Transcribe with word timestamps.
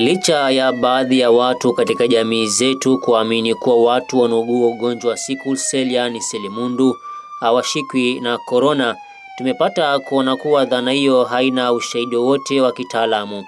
Licha 0.00 0.50
ya 0.50 0.72
baadhi 0.72 1.18
ya 1.20 1.30
watu 1.30 1.72
katika 1.72 2.08
jamii 2.08 2.46
zetu 2.46 2.98
kuamini 2.98 3.54
kuwa 3.54 3.76
watu 3.84 4.20
wanaougua 4.20 4.68
ugonjwa 4.68 5.10
wa 5.10 5.16
sickle 5.16 5.56
cell 5.70 5.92
yaani 5.92 6.20
selimundu 6.20 6.96
hawashikwi 7.40 8.20
na 8.20 8.38
korona, 8.38 8.96
tumepata 9.38 9.98
kuona 9.98 10.36
kuwa 10.36 10.64
dhana 10.64 10.90
hiyo 10.92 11.24
haina 11.24 11.72
ushahidi 11.72 12.16
wowote 12.16 12.60
wa 12.60 12.72
kitaalamu. 12.72 13.44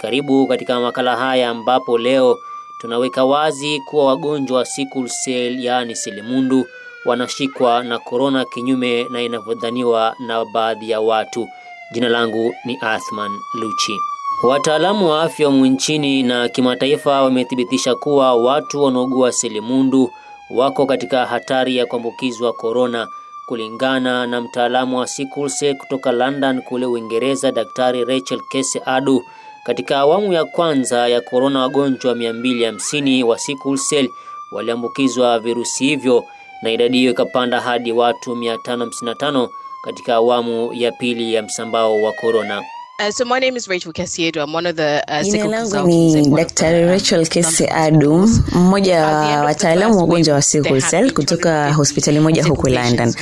Karibu 0.00 0.46
katika 0.46 0.80
makala 0.80 1.16
haya 1.16 1.50
ambapo 1.50 1.98
leo 1.98 2.38
tunaweka 2.80 3.24
wazi 3.24 3.80
kuwa 3.80 4.04
wagonjwa 4.04 4.58
wa 4.58 4.64
sickle 4.64 5.08
cell 5.24 5.64
yaani 5.64 5.96
selimundu 5.96 6.66
wanashikwa 7.04 7.84
na 7.84 7.98
korona 7.98 8.44
kinyume 8.44 9.04
na 9.10 9.22
inavyodhaniwa 9.22 10.14
na 10.26 10.44
baadhi 10.44 10.90
ya 10.90 11.00
watu. 11.00 11.48
Jina 11.92 12.08
langu 12.08 12.54
ni 12.64 12.78
Athman 12.80 13.30
Luchi. 13.54 13.98
Wataalamu 14.42 15.08
wa 15.10 15.22
afya 15.22 15.46
humu 15.46 15.66
nchini 15.66 16.22
na 16.22 16.48
kimataifa 16.48 17.22
wamethibitisha 17.22 17.94
kuwa 17.94 18.34
watu 18.34 18.82
wanaogua 18.82 19.32
selimundu 19.32 20.10
wako 20.50 20.86
katika 20.86 21.26
hatari 21.26 21.76
ya 21.76 21.86
kuambukizwa 21.86 22.52
korona, 22.52 23.08
kulingana 23.46 24.26
na 24.26 24.40
mtaalamu 24.40 24.98
wa 24.98 25.06
sickle 25.06 25.48
cell 25.58 25.76
kutoka 25.76 26.12
London 26.12 26.62
kule 26.62 26.86
Uingereza, 26.86 27.52
Daktari 27.52 28.04
Rachel 28.04 28.40
Kese 28.50 28.82
Adu. 28.84 29.24
Katika 29.64 29.98
awamu 29.98 30.32
ya 30.32 30.44
kwanza 30.44 31.08
ya 31.08 31.20
korona, 31.20 31.60
wagonjwa 31.60 32.14
250 32.14 33.22
wa 33.22 33.38
sickle 33.38 33.78
cell 33.88 34.08
waliambukizwa 34.52 35.38
virusi 35.38 35.84
hivyo 35.84 36.24
na 36.62 36.70
idadi 36.70 36.98
hiyo 36.98 37.10
ikapanda 37.10 37.60
hadi 37.60 37.92
watu 37.92 38.34
555 38.34 39.48
katika 39.84 40.14
awamu 40.14 40.72
ya 40.74 40.92
pili 40.92 41.34
ya 41.34 41.42
msambao 41.42 42.02
wa 42.02 42.12
korona. 42.12 42.62
Uh, 43.00 43.12
so 43.12 43.24
my 43.24 43.38
name 43.38 43.54
is 43.54 43.68
Rachel 43.68 43.92
Kesiedo. 43.92 44.42
I'm 44.42 44.52
one 44.52 44.66
of 44.66 44.74
the 44.74 45.04
uh, 45.06 45.22
Jina 45.22 45.44
langu 45.46 45.86
ni 45.86 46.26
Daktari 46.36 46.84
Rachel 46.88 47.24
Kese 47.26 47.66
London 47.66 47.68
Adu, 47.70 48.28
mmoja 48.52 49.06
wa 49.06 49.40
wataalamu 49.44 49.96
wa 49.98 50.04
ugonjwa 50.04 50.34
wa 50.34 50.42
sickle 50.42 50.80
cell 50.80 51.12
kutoka 51.12 51.72
hospitali 51.72 52.20
moja 52.20 52.44
huku 52.44 52.68
London, 52.68 53.14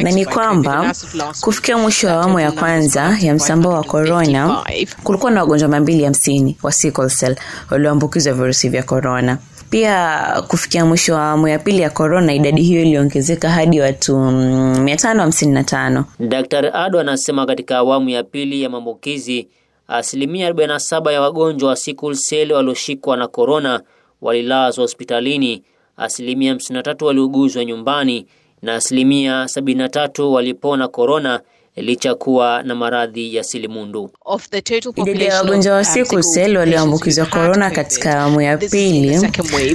na 0.00 0.10
ni 0.10 0.26
kwamba 0.26 0.94
kufikia 1.40 1.78
mwisho 1.78 2.06
wa 2.06 2.12
awamu 2.12 2.40
ya 2.40 2.52
kwanza 2.52 3.16
ya 3.20 3.34
msambao 3.34 3.72
wa 3.72 3.84
corona, 3.84 4.64
kulikuwa 5.04 5.30
na 5.30 5.40
wagonjwa 5.40 5.68
mia 5.68 5.80
mbili 5.80 6.04
hamsini 6.04 6.58
wa 6.62 6.72
sickle 6.72 7.08
cell 7.10 7.36
walioambukizwa 7.70 8.32
virusi 8.32 8.68
vya 8.68 8.82
korona. 8.82 9.38
Pia 9.70 10.18
kufikia 10.48 10.86
mwisho 10.86 11.14
wa 11.14 11.22
awamu 11.26 11.48
ya 11.48 11.58
pili 11.58 11.82
ya 11.82 11.90
korona, 11.90 12.32
idadi 12.34 12.62
hiyo 12.62 12.82
iliongezeka 12.82 13.50
hadi 13.50 13.80
watu 13.80 14.16
mm, 14.16 14.80
mia 14.82 14.96
tano 14.96 15.20
hamsini 15.20 15.52
na 15.52 15.64
tano. 15.64 16.04
Daktari 16.20 16.70
Ado 16.72 17.00
anasema 17.00 17.46
katika 17.46 17.76
awamu 17.78 18.08
ya 18.08 18.22
pili 18.24 18.62
ya 18.62 18.70
maambukizi 18.70 19.48
asilimia 19.88 20.50
47 20.50 21.12
ya 21.12 21.20
wagonjwa 21.20 21.68
wa 21.68 21.76
sickle 21.76 22.14
cell 22.28 22.52
walioshikwa 22.52 23.16
na 23.16 23.28
korona 23.28 23.80
walilazwa 24.22 24.82
hospitalini, 24.82 25.62
asilimia 25.96 26.54
53 26.54 27.04
waliuguzwa 27.04 27.64
nyumbani 27.64 28.26
na 28.62 28.74
asilimia 28.74 29.44
73 29.44 30.22
walipona 30.22 30.88
korona 30.88 31.40
licha 31.82 32.14
kuwa 32.14 32.62
na 32.62 32.74
maradhi 32.74 33.36
ya 33.36 33.44
silimundu. 33.44 34.10
Of 34.24 34.48
Idadi 34.96 35.24
ya 35.24 35.36
wagonjwa 35.36 35.74
wa 35.74 35.84
sickle 35.84 36.22
cell 36.34 36.56
walioambukizwa 36.56 37.26
korona 37.26 37.70
katika 37.70 38.18
awamu 38.20 38.40
ya 38.40 38.56
pili, 38.58 39.16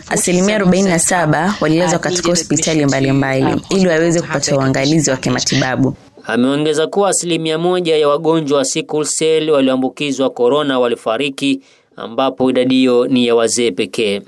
asilimia 0.10 0.60
47% 0.60 0.94
47 0.98 1.52
walilazwa 1.62 2.00
katika 2.00 2.30
hospitali 2.30 2.86
mbalimbali 2.86 3.44
um, 3.46 3.62
ili 3.70 3.88
waweze 3.88 4.22
kupata 4.22 4.58
uangalizi 4.58 5.10
wa 5.12 5.18
kimatibabu. 5.18 5.96
Ameongeza 6.26 6.88
kuwa 6.88 7.10
asilimia 7.10 7.58
moja 7.58 7.98
ya 7.98 8.08
wagonjwa 8.08 8.58
wa 8.58 8.66
sickle 8.66 9.06
cell 9.06 9.50
walioambukizwa 9.50 10.30
korona 10.30 10.80
walifariki, 10.80 11.62
ambapo 11.96 12.50
idadi 12.50 12.76
hiyo 12.76 13.08
ni 13.08 13.28
ya 13.28 13.36
wazee 13.36 13.72
pekee. 13.72 14.22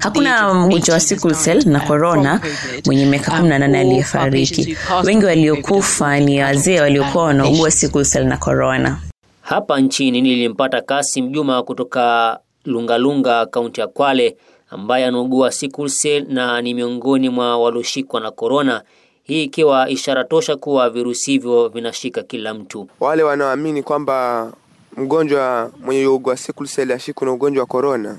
Hakuna 0.00 0.54
mgonjwa 0.54 0.94
wa 0.94 1.00
18 1.00 1.00
sickle 1.00 1.34
cell 1.44 1.62
na 1.68 1.80
COVID. 1.80 2.86
mwenye 2.86 3.06
miaka 3.06 3.32
Um, 3.32 3.48
18 3.48 3.54
all 3.64 3.74
aliyefariki. 3.74 4.76
Wengi 5.04 5.24
waliokufa 5.24 6.20
ni 6.20 6.42
wazee 6.42 6.80
waliokuwa 6.80 7.24
wanaugua 7.24 7.70
sickle 7.70 8.04
cell 8.04 8.24
na 8.26 8.36
corona. 8.36 9.00
Hapa 9.40 9.80
nchini 9.80 10.20
nilimpata 10.20 10.80
Kasim 10.80 11.28
Juma 11.32 11.62
kutoka 11.62 12.38
Lungalunga, 12.64 13.46
kaunti 13.46 13.80
ya 13.80 13.86
Kwale, 13.86 14.36
ambaye 14.70 15.04
anaugua 15.06 15.52
sickle 15.52 15.88
cell 15.88 16.26
na 16.28 16.62
ni 16.62 16.74
miongoni 16.74 17.28
mwa 17.28 17.58
walioshikwa 17.58 18.20
na 18.20 18.30
korona, 18.30 18.82
hii 19.22 19.42
ikiwa 19.44 19.88
ishara 19.90 20.24
tosha 20.24 20.56
kuwa 20.56 20.90
virusi 20.90 21.30
hivyo 21.30 21.68
vinashika 21.68 22.22
kila 22.22 22.54
mtu. 22.54 22.88
wale 23.00 23.22
wanaoamini 23.22 23.82
kwamba 23.82 24.52
mgonjwa 24.96 25.70
mwenye 25.84 26.06
ugonjwa 26.06 26.30
wa 26.30 26.36
sickle 26.36 26.66
cell 26.68 26.92
ashikwe 26.92 27.26
na 27.26 27.32
ugonjwa 27.32 27.60
wa 27.60 27.66
korona, 27.66 28.18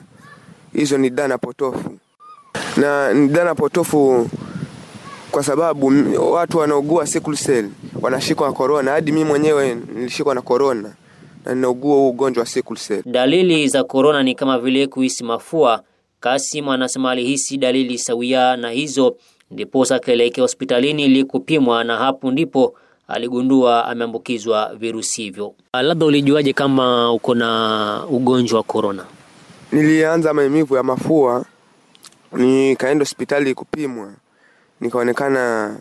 hizo 0.74 0.98
ni 0.98 1.10
dhana 1.10 1.38
potofu, 1.38 1.98
na 2.78 3.14
ni 3.14 3.28
dhana 3.28 3.56
potofu 3.56 4.30
kwa 5.32 5.44
sababu 5.44 5.92
watu 6.32 6.58
wanaogua 6.58 7.08
sickle 7.08 7.36
cell 7.38 7.70
wanashikwa 8.02 8.48
na 8.48 8.54
korona. 8.54 8.92
Hadi 8.92 9.12
mimi 9.12 9.26
mwenyewe 9.26 9.76
nilishikwa 9.96 10.36
na 10.36 10.42
korona 10.42 10.94
na 11.46 11.56
ninaugua 11.56 11.96
huu 11.96 12.10
ugonjwa 12.10 12.42
wa 12.42 12.48
sickle 12.48 12.78
cell. 12.88 13.04
Dalili 13.06 13.68
za 13.68 13.84
korona 13.84 14.24
ni 14.24 14.36
kama 14.36 14.60
vile 14.60 14.88
kuhisi 14.88 15.24
mafua. 15.24 15.84
Kasim 16.20 16.70
anasema 16.70 17.12
alihisi 17.12 17.58
dalili 17.58 17.98
sawia 17.98 18.58
na 18.58 18.70
hizo, 18.70 19.16
ndiposa 19.52 19.96
akaelekea 19.96 20.42
hospitalini 20.42 21.06
ili 21.06 21.24
kupimwa, 21.24 21.84
na 21.84 21.98
hapo 21.98 22.32
ndipo 22.32 22.76
aligundua 23.08 23.86
ameambukizwa 23.86 24.76
virusi 24.76 25.22
hivyo. 25.24 25.54
Labda 25.74 26.06
ulijuaje 26.06 26.54
kama 26.54 27.12
uko 27.14 27.36
na 27.36 28.04
ugonjwa 28.10 28.58
wa 28.58 28.64
korona? 28.64 29.06
Nilianza 29.72 30.34
maumivu 30.34 30.76
ya 30.76 30.84
mafua, 30.84 31.46
nikaenda 32.32 33.02
hospitali 33.02 33.54
kupimwa, 33.54 34.14
nikaonekana 34.82 35.76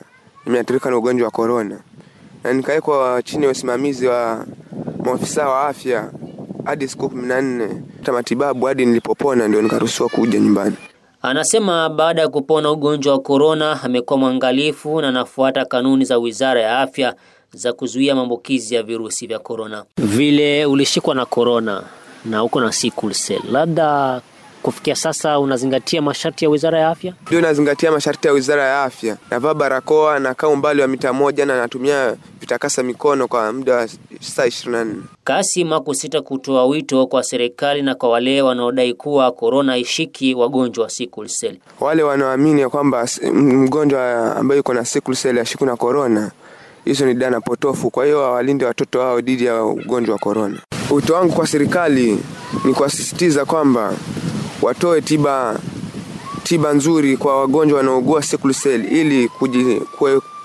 nimeathirika 0.47 0.91
na 0.91 0.97
ugonjwa 0.97 1.25
wa 1.25 1.31
korona, 1.31 1.81
na 2.45 2.53
nikawekwa 2.53 3.23
chini 3.25 3.45
ya 3.45 3.51
usimamizi 3.51 4.07
wa 4.07 4.47
maofisa 5.05 5.49
wa 5.49 5.67
afya 5.69 6.11
hadi 6.65 6.89
siku 6.89 7.09
kumi 7.09 7.27
na 7.27 7.41
nne 7.43 7.83
ta 8.03 8.13
matibabu 8.13 8.67
hadi 8.67 8.87
nilipopona, 8.87 9.49
ndio 9.49 9.63
nikaruhusiwa 9.63 10.09
kuja 10.09 10.41
nyumbani. 10.41 10.77
Anasema 11.29 11.89
baada 11.89 12.23
ya 12.23 12.29
kupona 12.29 12.71
ugonjwa 12.71 13.13
wa 13.13 13.21
korona 13.21 13.83
amekuwa 13.83 14.19
mwangalifu 14.19 15.01
na 15.01 15.09
anafuata 15.09 15.65
kanuni 15.65 16.05
za 16.05 16.19
Wizara 16.19 16.61
ya 16.61 16.79
Afya 16.79 17.15
za 17.53 17.73
kuzuia 17.73 18.15
maambukizi 18.15 18.75
ya 18.75 18.83
virusi 18.83 19.27
vya 19.27 19.39
korona. 19.39 19.85
Vile 19.97 20.67
ulishikwa 20.67 21.15
na 21.15 21.27
korona 21.27 21.83
na 22.25 22.45
uko 22.45 22.61
na 22.61 22.73
sickle 22.73 23.15
cell, 23.27 23.43
labda 23.53 24.21
kufikia 24.63 24.97
sasa 24.97 25.39
unazingatia 25.39 26.03
masharti 26.03 26.45
ya 26.45 26.51
Wizara 26.51 26.79
ya 26.81 26.89
Afya? 26.89 27.15
Ndio 27.27 27.41
nazingatia 27.41 27.93
masharti 27.93 28.27
ya 28.27 28.33
wizara 28.33 28.63
ya 28.65 28.83
afya, 28.83 29.17
navaa 29.31 29.55
barakoa, 29.55 30.19
nakaa 30.19 30.49
umbali 30.49 30.83
wa 30.83 30.89
mita 30.89 31.13
moja 31.13 31.47
na 31.47 31.57
natumia 31.61 32.17
vitakasa 32.41 32.83
mikono 32.83 33.29
kwa 33.29 33.53
muda 33.53 33.75
wa 33.75 33.89
saa 34.21 34.47
ishirini 34.47 34.79
na 34.79 34.85
nne. 34.85 35.03
Kasim 35.27 35.71
hakusita 35.71 36.23
kutoa 36.23 36.67
wito 36.67 37.07
kwa 37.07 37.23
serikali 37.23 37.83
na 37.83 37.95
kwa 37.95 38.09
wale 38.09 38.43
wanaodai 38.43 38.95
kuwa 38.95 39.33
korona 39.33 39.77
ishiki 39.79 40.35
wagonjwa 40.35 40.85
wa 40.85 40.91
sickle 40.91 41.29
cell. 41.41 41.59
Wale 41.81 42.03
wanaoamini 42.03 42.61
ya 42.61 42.69
kwamba 42.69 43.09
mgonjwa 43.33 44.37
ambaye 44.37 44.57
yuko 44.59 44.75
na 44.75 44.85
sickle 44.85 45.15
cell 45.17 45.39
ashikwe 45.39 45.67
na 45.67 45.77
korona, 45.77 46.31
hizo 46.85 47.07
ni 47.07 47.15
dana 47.15 47.41
potofu. 47.41 47.91
Kwa 47.91 48.05
hiyo 48.05 48.23
hawalinde 48.23 48.65
watoto 48.65 48.99
wao 48.99 49.21
dhidi 49.21 49.45
ya 49.45 49.65
ugonjwa 49.65 50.13
wa 50.13 50.19
korona. 50.19 50.59
Wito 50.91 51.15
wangu 51.15 51.33
kwa 51.33 51.47
serikali 51.47 52.19
ni 52.65 52.75
kuwasisitiza 52.75 53.45
kwamba 53.45 53.93
watoe 54.63 55.01
tiba 55.01 55.59
tiba 56.43 56.73
nzuri 56.73 57.17
kwa 57.17 57.41
wagonjwa 57.41 57.77
wanaougua 57.79 58.23
sickle 58.23 58.55
cell 58.55 58.93
ili 58.93 59.29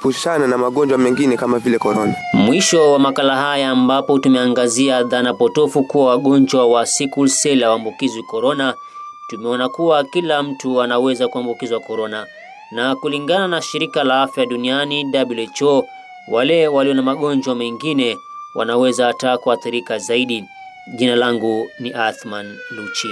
kuepushana 0.02 0.48
na 0.48 0.58
magonjwa 0.58 0.98
mengine 0.98 1.38
kama 1.38 1.60
vile 1.60 1.78
korona. 1.80 2.16
Mwisho 2.34 2.92
wa 2.92 3.00
makala 3.00 3.36
haya 3.36 3.70
ambapo 3.70 4.20
tumeangazia 4.20 5.04
dhana 5.04 5.34
potofu 5.34 5.84
kuwa 5.84 6.06
wagonjwa 6.06 6.66
wa 6.68 6.86
sickle 6.86 7.30
cell 7.42 7.64
hawaambukizwi 7.64 8.24
korona, 8.24 8.74
tumeona 9.30 9.70
kuwa 9.70 10.04
kila 10.04 10.44
mtu 10.44 10.82
anaweza 10.82 11.28
kuambukizwa 11.28 11.80
korona, 11.80 12.26
na 12.72 12.96
kulingana 12.96 13.48
na 13.48 13.62
shirika 13.62 14.04
la 14.04 14.22
afya 14.22 14.46
duniani 14.46 15.06
WHO, 15.62 15.86
wale 16.28 16.68
walio 16.68 16.94
na 16.94 17.02
magonjwa 17.02 17.56
mengine 17.56 18.18
wanaweza 18.56 19.06
hata 19.06 19.38
kuathirika 19.38 19.98
zaidi. 19.98 20.44
Jina 20.96 21.16
langu 21.16 21.70
ni 21.80 21.94
Athman 21.94 22.58
Luchi. 22.72 23.08